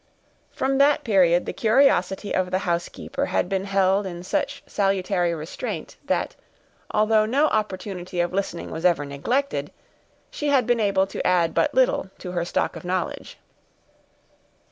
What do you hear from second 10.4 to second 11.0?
had been